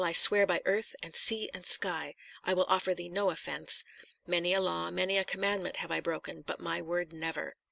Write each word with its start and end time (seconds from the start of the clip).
I 0.03 0.13
swear 0.13 0.47
by 0.47 0.63
earth, 0.65 0.95
and 1.03 1.15
sea, 1.15 1.51
and 1.53 1.63
sky, 1.63 2.15
I 2.43 2.55
will 2.55 2.65
offer 2.67 2.95
thee 2.95 3.07
no 3.07 3.29
offence. 3.29 3.83
Many 4.25 4.51
a 4.55 4.59
law, 4.59 4.89
many 4.89 5.19
a 5.19 5.23
commandment 5.23 5.75
have 5.75 5.91
I 5.91 5.99
broken, 5.99 6.41
but 6.41 6.59
my 6.59 6.81
word 6.81 7.13
never." 7.13 7.55